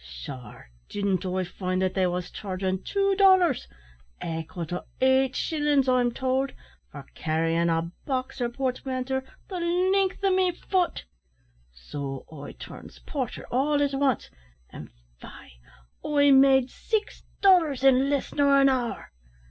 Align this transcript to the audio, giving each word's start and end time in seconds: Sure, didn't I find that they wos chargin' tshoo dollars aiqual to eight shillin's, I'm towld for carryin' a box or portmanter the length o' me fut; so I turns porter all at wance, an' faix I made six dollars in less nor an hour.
Sure, 0.03 0.71
didn't 0.89 1.23
I 1.27 1.43
find 1.43 1.79
that 1.83 1.93
they 1.93 2.07
wos 2.07 2.31
chargin' 2.31 2.79
tshoo 2.83 3.15
dollars 3.15 3.67
aiqual 4.19 4.65
to 4.69 4.83
eight 4.99 5.35
shillin's, 5.35 5.87
I'm 5.87 6.11
towld 6.11 6.53
for 6.91 7.05
carryin' 7.13 7.69
a 7.69 7.91
box 8.07 8.41
or 8.41 8.49
portmanter 8.49 9.23
the 9.47 9.59
length 9.59 10.23
o' 10.23 10.35
me 10.35 10.53
fut; 10.53 11.03
so 11.71 12.25
I 12.31 12.53
turns 12.53 12.97
porter 12.97 13.45
all 13.51 13.79
at 13.83 13.91
wance, 13.93 14.31
an' 14.71 14.89
faix 15.19 15.53
I 16.03 16.31
made 16.31 16.71
six 16.71 17.21
dollars 17.39 17.83
in 17.83 18.09
less 18.09 18.33
nor 18.33 18.59
an 18.59 18.69
hour. 18.69 19.11